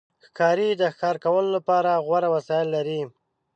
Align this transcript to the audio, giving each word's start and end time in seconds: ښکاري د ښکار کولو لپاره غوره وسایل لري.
ښکاري 0.25 0.69
د 0.81 0.83
ښکار 0.93 1.15
کولو 1.25 1.49
لپاره 1.57 2.01
غوره 2.05 2.29
وسایل 2.35 2.67
لري. 2.75 3.01